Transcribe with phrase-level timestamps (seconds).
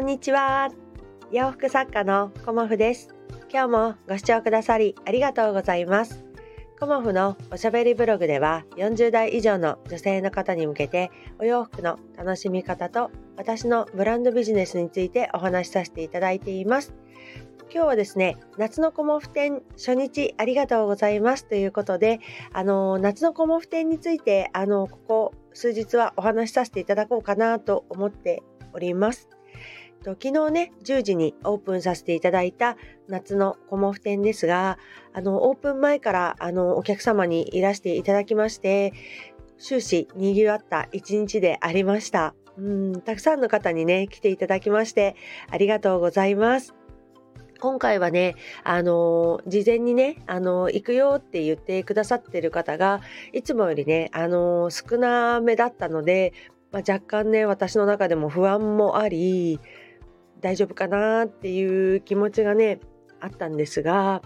[0.00, 0.70] んにちは。
[1.30, 3.14] 洋服作家のコモフです。
[3.52, 6.24] 今日もご視聴くださりありがとうございます。
[6.80, 16.94] コモフのおしゃべりブログでは40代以上の女性の方に向けてお洋服の楽しみ方と私のブランドビジネスについてお話しさせていただいています。
[17.70, 22.20] 今日はですね、夏のコモフ展初日ありがとうございますということで、
[22.54, 28.42] あの、夏のコモフ展について、あの、ここ数日はお話しさせていただこうかなと思って
[28.72, 29.28] おります。
[30.04, 32.76] 昨日ね10時にオープンさせていただいた
[33.08, 34.78] 夏のコモフ展ですが
[35.12, 38.92] あのオープン前からあのお客様にいらしていただきまして
[39.58, 42.34] 終始にぎわった一日でありました。
[42.56, 45.16] うんたくさんの方にね来ていただきまして
[45.50, 46.74] ありがとうございます。
[47.60, 53.02] 今回はね、あの事前にね、あの行くよって言ってくださってる方が、
[53.34, 56.32] いつもよりね、あの少なめだったので、
[56.72, 59.60] まあ、若干ね、私の中でも不安もあり、
[60.40, 62.80] 大丈夫かなっていう気持ちがね
[63.20, 64.22] あったんですが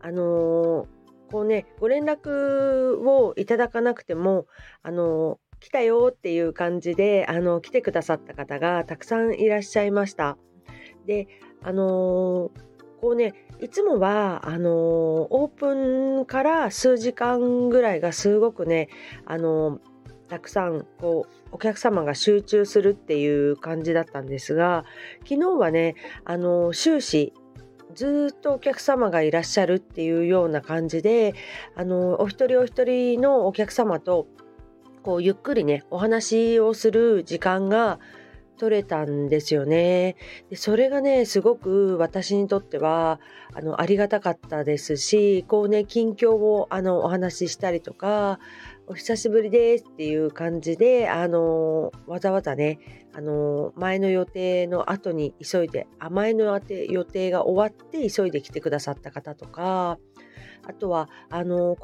[0.00, 0.86] あのー、
[1.30, 4.46] こうねご連絡をいただかなくても
[4.82, 10.38] あのー、来たよっていう感じであの来てくださった方がたくさんいらっしゃいました。
[11.06, 11.28] で
[11.62, 12.60] あのー、
[13.00, 18.88] こうねいつもはあのオープンから数時間ぐらいがすごくね
[19.26, 19.80] あの
[20.30, 24.84] たくさんこうお客様が集中するっていう感じだったんですが
[25.28, 27.34] 昨日はねあの終始
[27.94, 31.34] ずっとお客様がいらっしゃるっていうような感じで
[31.74, 34.28] あのお一人お一人のお客様と
[35.02, 37.98] こうゆっくりねお話をする時間が
[38.60, 40.16] 取れたんですよね。
[40.50, 43.18] でそれがねすごく私にとっては
[43.54, 48.38] あのありがたかったですしこうね近況をあのお話ししたりとか
[48.90, 60.00] お久しぶりですっていう感じで、あのわざわざね、あの前の予定の後に急いで、あ前の予定が終わって急いで来てくださった方とか、
[60.66, 61.76] あとは、あの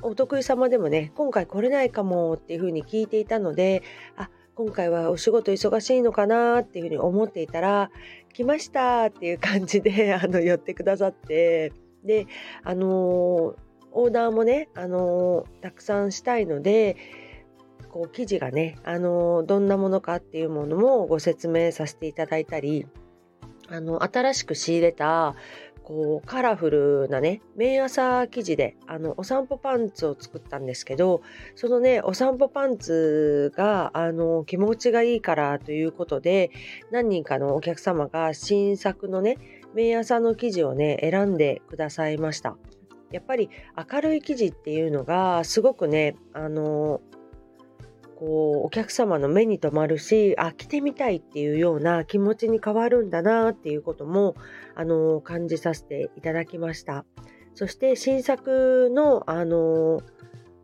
[0.00, 3.82] お得意様でもね、今回来れないかもっていうふうに聞いていたので、
[4.16, 7.90] あ今回はお仕事忙しいのかなっていうふうに思っていたら、
[8.32, 11.74] 来ましたっていう感じであの寄ってくださって、
[12.06, 12.26] で、
[12.62, 13.54] あの
[13.94, 16.96] オーダーもね、あのー、たくさんしたいので
[17.90, 22.86] こう生地がね、あのー、どんなものかっていうものもご説明させていただいたり
[23.68, 25.34] あの新しく仕入れた
[25.84, 31.22] こうカラフルなね毎朝生地であのお散歩パンツを作ったんですけど
[31.54, 36.50] そのねお散歩パンツがあの気持ちがいいからということで
[36.90, 39.36] 何人かのお客様が新作のね
[39.74, 42.56] 毎朝の生地をね選んでくださいました。
[43.14, 43.48] やっぱり
[43.92, 47.00] 明るい生地っていうのがすごくねあの
[48.16, 54.34] こうお客様の目に留まるしあ着てみたいっていうような気持ちに変わるんだなっていうことも
[54.74, 57.04] あの感じさせていただきました。
[57.54, 60.00] そして新作のあの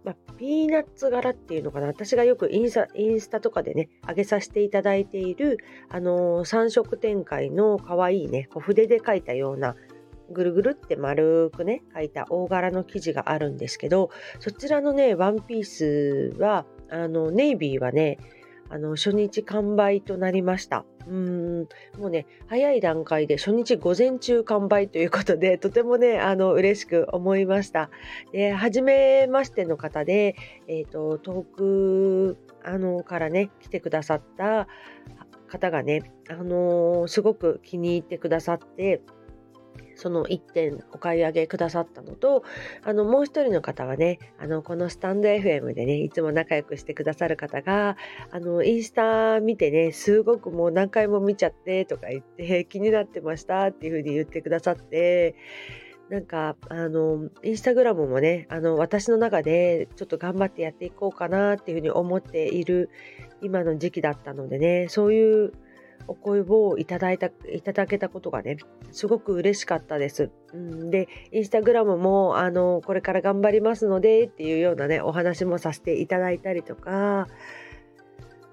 [0.02, 1.86] ま、ピーナッツ柄っていうのかな。
[1.86, 5.58] 私がよくインスタとかでね上げさせていただいている、
[5.90, 9.76] あの、3色展開の可愛いね筆で描いたような
[10.30, 18.18] ぐるぐるって丸くね書いた大柄の生地があるんですけどそちらのねワンピースはあのネイビーはね
[18.70, 20.84] あの初日完売となりました。
[21.08, 21.68] うん
[21.98, 27.90] もうね早い段階で初日午前中完売ということでとてもねあの嬉しく思いました。
[28.32, 30.36] で初めましての方で、
[30.68, 34.68] えーと、遠くあのからね来てくださった
[35.48, 39.02] 方がね、あのー、すごく気に入ってくださって
[40.00, 42.42] その1点お買い上げくださったのと
[42.84, 47.98] あのもう一人の方はねあのこのスタンド FM でねいつも仲良くしてくださる方が
[48.30, 55.34] あのインスタ見てねすごくもう何回も見ちゃってとか言って気になってましたっていう風に言ってくださって
[56.08, 62.88] なんかあのインスタグラムもねあの私の中でちょっと頑張ってやっていこうかなっていうふうに思っている
[63.42, 65.52] 今の時期だったのでねそういう
[66.06, 68.56] お声をいただいたいただけたことがね
[68.90, 70.30] すごく嬉しかったです。
[70.52, 77.28] うん、でインスタグラムもあのこれから頑張りますのでっていうようなねお話もさせていただいたりとか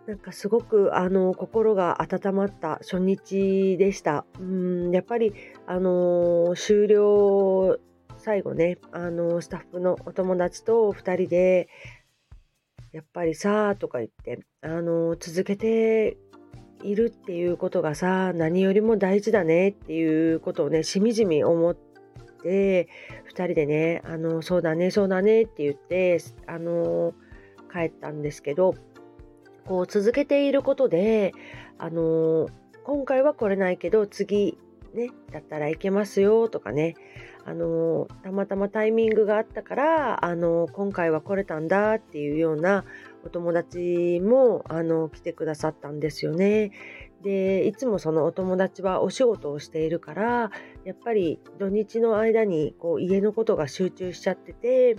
[0.08, 4.26] なんかすごくあの心が温まった初日でした。
[4.40, 5.34] うんやっぱり
[5.66, 7.80] あの終了
[8.18, 11.68] 最後ねあのスタッフのお友達と2人で
[12.94, 16.18] やっぱりさとか言ってあの続けて
[16.84, 22.88] いるっていうことがさ何よりも大事だねっていうことをねしみじみ思って
[23.30, 27.14] 2人でねあのそうだねそうだねって言ってあの
[27.72, 28.76] 帰ったんですけど
[29.66, 31.34] こう続けていることで
[31.78, 32.48] あの
[32.84, 34.58] 今回は来れないけど次
[34.94, 36.96] ねだったら行けますよとかね
[37.46, 42.84] あのたまたまタイミングがあったからあの今回は来れたんだっていうような
[43.28, 46.72] お友達もあの来てくださったんですよね。
[47.22, 50.52] でいつもそのお友達はお仕事をしているから
[50.86, 54.96] やっぱり土日の間にこう家のことが集中しちゃってて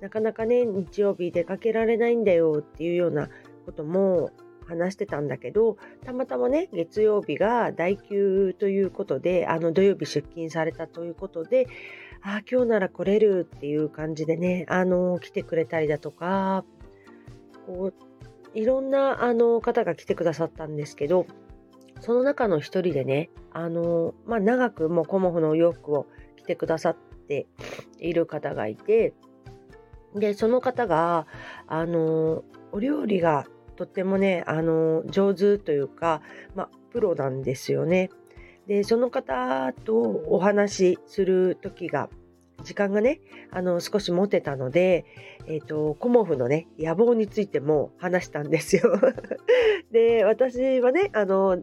[0.00, 3.28] なかなかね日曜日出かけられないんだよっていうような
[3.66, 4.30] ことも
[4.66, 11.66] 話してたんだけどたまたまね月曜日が代休ということであの土曜日出勤されたということで
[12.22, 16.64] ああ今日なら来れるっていう感じでねあの来てくれたりだとか
[17.66, 21.26] こういろんなあの方が来てくださったんですけど
[22.00, 26.96] その中の一人でねあの、まあ、長くもうコモフのお洋服を着てくださっ
[27.28, 27.46] て
[27.98, 29.14] いる方がいて
[30.14, 31.26] でその方が
[31.66, 33.46] あのお料理が
[33.76, 36.22] とってもね、あの、上手というか、
[36.54, 38.10] まあ、プロなんですよね。
[38.66, 39.94] で、その方と
[40.26, 42.08] お話しする時が、
[42.66, 43.20] 時間がね、
[43.52, 45.04] あの、少し持てたので、
[45.46, 48.82] えっ、ー、と、コモフのね、野望についても話したんですよ。
[49.92, 51.62] で、私はね、あの、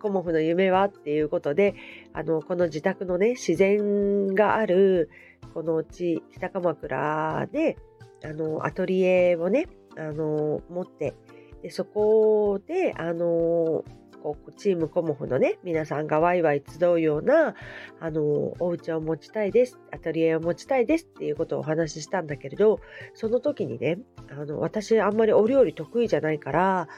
[0.00, 1.74] コモフの夢はっていうことで、
[2.12, 5.08] あの、この自宅のね、自然がある、
[5.54, 7.76] この地、北鎌倉で、
[8.24, 11.14] あの、アトリエをね、あの、持って
[11.62, 13.84] でそこで、あの
[14.22, 17.54] こうチームコモフのね皆さんがワイワイ集うような
[18.00, 18.22] あの
[18.58, 22.80] お家を持ちたいですアトリエを持ちたいですっていうことをお話ししたんだけれど
[23.14, 23.98] その時にね
[24.30, 26.88] あの私あんまりお料理得意じゃないから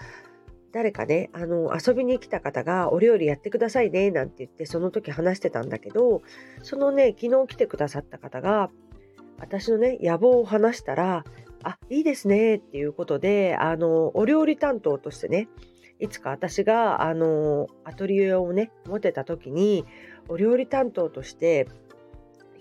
[0.72, 6.22] 誰かねあの遊びに来た方がお料理やってくださいねなんて言ってその時話してたんだけど
[6.62, 8.70] そのね昨日来てくださった方が
[9.38, 11.24] 私のね野望を話したら
[11.64, 15.48] あ、いいですねっていうことで、あの、お料理担当としてね、
[15.98, 19.84] いつか私が、あの、アトリエをね、持てた時に、
[20.28, 21.68] お料理担当として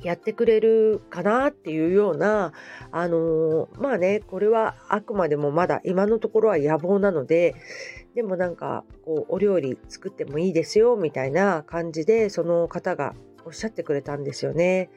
[0.03, 2.53] やってくれるかなっていうような、
[2.91, 7.55] あの、まあね、これはあくまでもまだ今のところは野望なので、
[8.15, 13.15] でもなんか、こう、お料理作ってもいいですよ、みたいな感じで、その方が
[13.45, 14.89] おっしゃってくれたんですよね。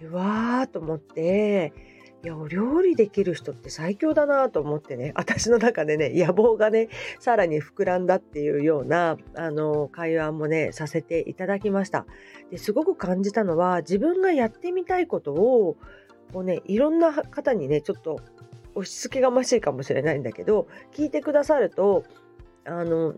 [0.00, 1.72] でわーと思って、
[2.24, 6.88] いや、お料理できる人って最強だなと思ってね、 私の中でね、野望がね、
[7.20, 12.06] さらに膨らんだっていうような、あの、会話もね、させていただきました。
[12.50, 15.76] ですごく感じたのは、自分がやってみたいことを、
[16.32, 18.18] こうね、いろんな方にね、ちょっと
[18.74, 22.04] 押し付けがましいかもしれないんだけど、聞いてくださると、
[22.64, 23.16] あの、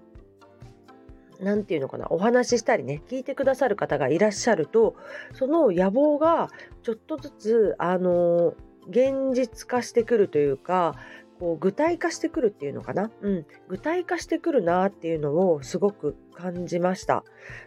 [1.40, 4.96] 何て言うのかなお話ししたりね聞いてくださる方がいらっしゃると
[5.34, 6.48] その野望が
[6.82, 8.54] ちょっとずつあの
[8.88, 10.94] 現実化してくるというか
[11.38, 17.24] こう具体化してくるっていうのかな、うん、具体化してくるなっていうのをすごく感じました。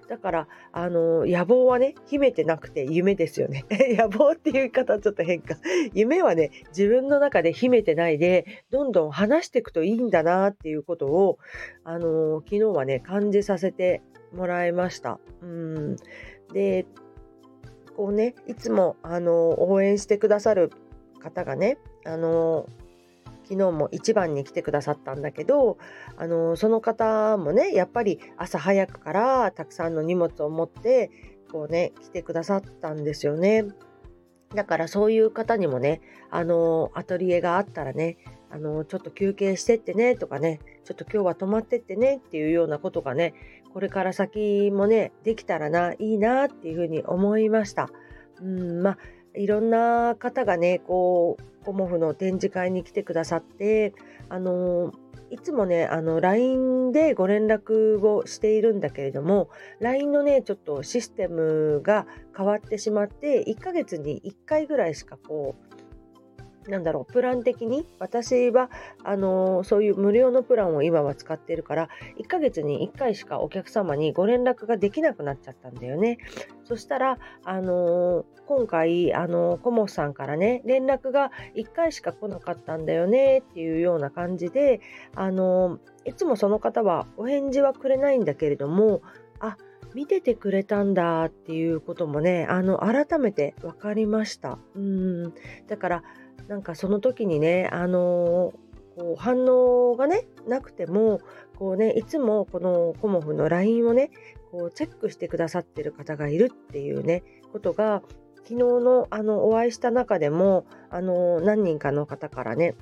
[0.07, 3.65] だからあの野望はね秘めてなくて夢ですよね。
[3.97, 5.55] 野望っていう言い方ちょっと変か。
[5.93, 11.37] 夢はね自分の中で秘めてないでどんどん話していくといいんだなっていうことを
[11.83, 14.01] あの昨日はね感じさせて
[14.33, 15.19] もらいました。
[15.41, 15.95] うん。
[16.53, 16.87] で
[17.95, 20.71] こうねいつもあの応援してくださる
[21.19, 22.67] 方がねあの
[23.43, 25.77] 昨日も一番に来てくださったんだけど
[26.17, 31.09] あのその方もねやっぱり朝早くからたくさんの荷物を持って
[31.51, 33.65] こうね来てくださったんですよね。
[34.53, 38.17] だからそういう方にもねあのアトリエがあったらね
[38.51, 43.33] あのちょっと休憩してってねとかねちょっと今日は泊まってってねっていうようなことがね
[43.73, 47.89] これから先もねできたらないいなっていうふうに思いました。
[48.41, 48.97] うんまあ
[49.35, 53.93] いろんな方がねこうコモフの展示会に来てくださって
[54.29, 54.93] あの
[55.31, 65.68] いつもねあの LINE でご連絡をしているんだけれども LINE のねちょっとシステムが変わってしまって1ヶ月に1回ぐらいしかこう
[66.67, 68.69] なんだろう、プラン的に、私は、
[69.03, 76.17] あのー、そういう無料のプランを今は使ってるから、1ヶ月に1回しかお客様にご連絡ができなくなっちゃったんだよね。
[76.65, 84.81] そしたら、あのー、今回、あのー、コモさんからね、連絡が1回しか来なかったんだよねっていうような感じで、
[85.15, 89.01] あのいつもその方はお返事はくれないんだけれども、
[89.39, 89.57] あ、
[89.93, 94.59] 見ててくれたんだっていうこともね、あの、改めて分かりました。
[94.75, 95.33] うん。
[95.67, 96.03] だから、
[96.47, 98.53] なんかその時にね、あの
[98.99, 101.21] こう反応がねなくても
[101.57, 104.11] こうねいつもこのコモフの LINE をね
[104.51, 108.01] こうチェックしてくださってる方がいるっていうねことが
[108.43, 112.75] 昨日のあのお会いした中でもあの何人かの方からね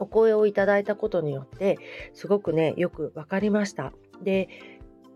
[0.00, 1.78] お声をいただいたことによって
[2.14, 3.92] すごくねよく分かりました。
[4.22, 4.48] で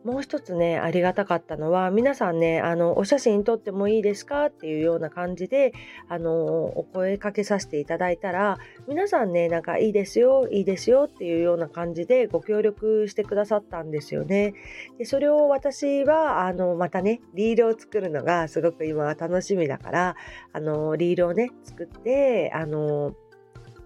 [0.04, 4.46] もう一つねありがたかったのは皆さんねあのお写真撮ってもいいですか？
[4.46, 5.72] っていうような感じで
[6.08, 14.54] あのお声かけさせていただいたら皆さんねなんかいいですよいいですよっていうような感じでご協力してくださったんですよね。
[14.98, 20.16] でそれを私はあのまたねリールを作るのがすごく今は楽しみだから
[20.52, 23.14] あのリールをね作ってあの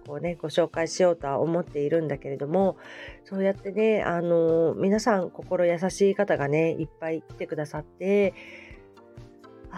[0.07, 2.77] こうねご紹介しようとは思っているんだけれども
[3.25, 8.33] そうやってねあの皆さん心優しい方がねいっぱい来てくださって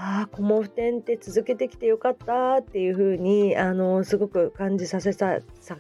[0.02, 5.40] ああ、コモフ展って続けてきてよかったっていう風に、あの、すごく感じさせさ、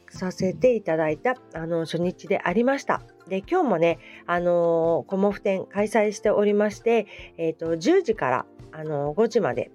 [0.09, 3.01] させていただいた、あの、初日でありました。
[3.29, 9.71] で、今日もね、あの、コモフ展開催しておりまして、え、ー、と、10時から、あの、5時まで、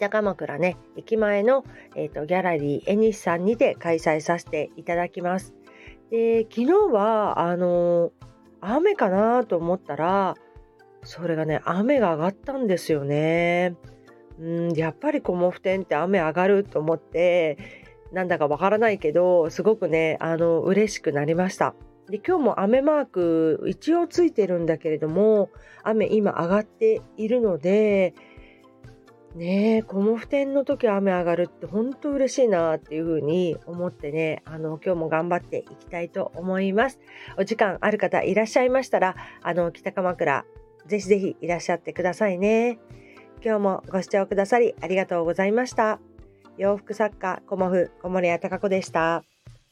[0.00, 1.62] 北鎌倉ね、駅前の、
[1.94, 5.54] えーと、ギャラリーエニスさんにて開催させていただきます。
[6.10, 8.10] で、昨日は、あの
[8.62, 10.36] 雨かなと思ったら、
[11.02, 13.76] それがね、雨が上がったんですよね。
[14.38, 17.58] うん、やっぱりコモフ展って雨上がると思って、
[18.10, 21.74] なんだかわからないけど、すごくね、あの、嬉しくなりました。
[22.08, 25.50] で、今日も雨マーク一応ついてるんだけれども、
[25.84, 28.14] 雨今上がっているので、
[29.34, 36.98] ねえ、コモフ展の時雨上がるって本当嬉しいなっていうふうに思ってね、あの、今日も頑張っていきたいと思います。
[37.38, 40.44] お時間ある方いらっしゃいましたら、あの、北鎌倉、
[40.86, 42.80] ぜひぜひいらっしゃってくださいね。
[43.42, 46.00] 今日もご視聴くださりありがとうございました。
[46.58, 49.22] 洋服作家、コモフ、小森屋隆子でした。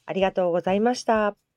[0.06, 1.47] ありがとうございました。